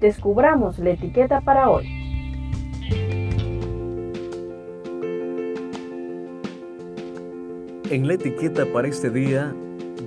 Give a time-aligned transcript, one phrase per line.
[0.00, 1.86] descubramos la etiqueta para hoy.
[7.90, 9.54] En la etiqueta para este día,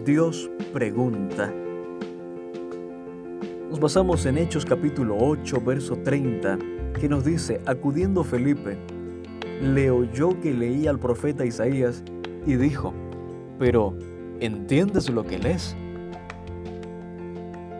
[0.05, 1.51] Dios pregunta.
[3.69, 6.57] Nos basamos en Hechos capítulo 8, verso 30,
[6.99, 8.77] que nos dice, acudiendo Felipe,
[9.61, 12.03] le oyó que leía al profeta Isaías
[12.45, 12.93] y dijo,
[13.57, 13.95] pero
[14.39, 15.75] ¿entiendes lo que lees?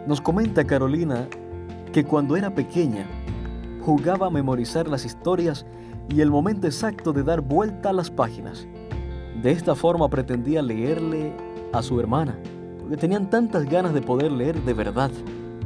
[0.06, 1.28] Nos comenta Carolina
[1.92, 3.06] que cuando era pequeña
[3.82, 5.66] jugaba a memorizar las historias
[6.08, 8.66] y el momento exacto de dar vuelta a las páginas.
[9.42, 11.32] De esta forma pretendía leerle
[11.72, 12.36] a su hermana,
[12.78, 15.10] porque tenían tantas ganas de poder leer de verdad.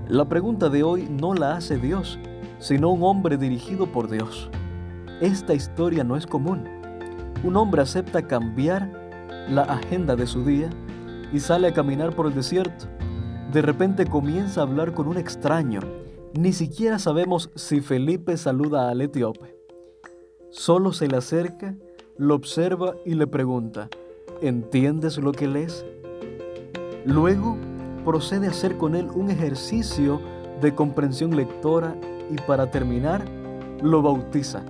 [0.08, 2.18] La pregunta de hoy no la hace Dios,
[2.58, 4.50] sino un hombre dirigido por Dios.
[5.20, 6.64] Esta historia no es común.
[7.42, 8.90] Un hombre acepta cambiar
[9.48, 10.70] la agenda de su día
[11.32, 12.86] y sale a caminar por el desierto.
[13.52, 15.80] De repente comienza a hablar con un extraño.
[16.36, 19.56] Ni siquiera sabemos si Felipe saluda al etíope.
[20.50, 21.76] Solo se le acerca,
[22.18, 23.88] lo observa y le pregunta,
[24.42, 25.86] ¿entiendes lo que lees?
[27.04, 27.56] Luego
[28.04, 30.20] procede a hacer con él un ejercicio
[30.60, 31.96] de comprensión lectora
[32.28, 33.24] y para terminar
[33.80, 34.64] lo bautiza.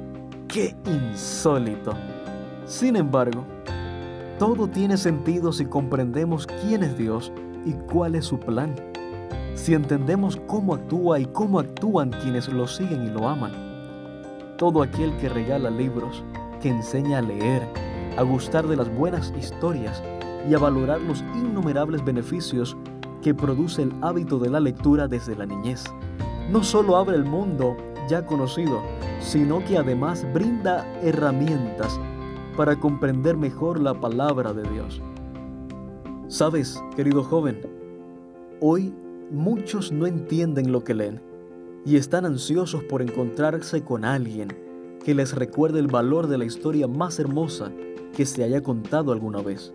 [0.49, 1.95] ¡Qué insólito!
[2.67, 3.43] Sin embargo,
[4.39, 7.33] todo tiene sentido si comprendemos quién es Dios
[7.65, 8.75] y cuál es su plan.
[9.55, 13.53] Si entendemos cómo actúa y cómo actúan quienes lo siguen y lo aman.
[14.59, 16.23] Todo aquel que regala libros,
[16.61, 17.63] que enseña a leer,
[18.17, 20.03] a gustar de las buenas historias
[20.49, 22.77] y a valorar los innumerables beneficios
[23.23, 25.85] que produce el hábito de la lectura desde la niñez.
[26.51, 27.77] No solo abre el mundo
[28.09, 28.83] ya conocido,
[29.21, 31.99] sino que además brinda herramientas
[32.57, 35.01] para comprender mejor la palabra de Dios.
[36.29, 37.61] Sabes, querido joven,
[38.61, 38.95] hoy
[39.31, 41.21] muchos no entienden lo que leen
[41.85, 44.49] y están ansiosos por encontrarse con alguien
[45.05, 47.71] que les recuerde el valor de la historia más hermosa
[48.17, 49.73] que se haya contado alguna vez.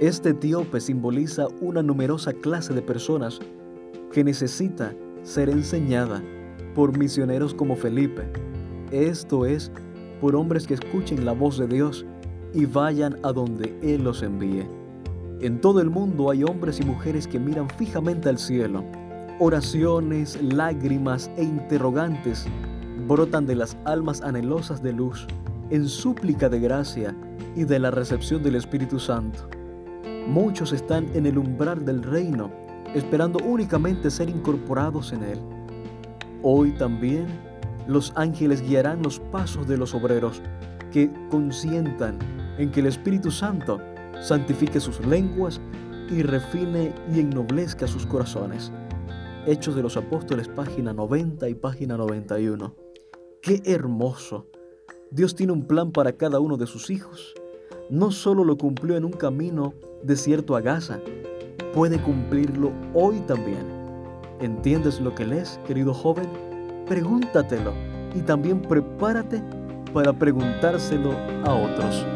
[0.00, 3.40] Este etíope simboliza una numerosa clase de personas
[4.12, 6.22] que necesita ser enseñada
[6.74, 8.22] por misioneros como Felipe.
[8.90, 9.72] Esto es
[10.20, 12.04] por hombres que escuchen la voz de Dios
[12.52, 14.66] y vayan a donde Él los envíe.
[15.40, 18.82] En todo el mundo hay hombres y mujeres que miran fijamente al cielo.
[19.38, 22.46] Oraciones, lágrimas e interrogantes
[23.06, 25.26] brotan de las almas anhelosas de luz
[25.68, 27.14] en súplica de gracia
[27.54, 29.50] y de la recepción del Espíritu Santo.
[30.26, 32.50] Muchos están en el umbral del reino,
[32.94, 35.38] esperando únicamente ser incorporados en él.
[36.42, 37.26] Hoy también
[37.86, 40.40] los ángeles guiarán los pasos de los obreros
[40.92, 42.18] que consientan
[42.56, 43.80] en que el Espíritu Santo
[44.20, 45.60] santifique sus lenguas
[46.10, 48.72] y refine y ennoblezca sus corazones.
[49.46, 52.74] Hechos de los Apóstoles, página 90 y página 91.
[53.42, 54.46] ¡Qué hermoso!
[55.10, 57.34] Dios tiene un plan para cada uno de sus hijos.
[57.90, 61.00] No solo lo cumplió en un camino desierto a Gaza,
[61.72, 63.66] puede cumplirlo hoy también.
[64.40, 66.28] ¿Entiendes lo que lees, querido joven?
[66.86, 67.72] Pregúntatelo
[68.14, 69.42] y también prepárate
[69.92, 71.12] para preguntárselo
[71.44, 72.15] a otros.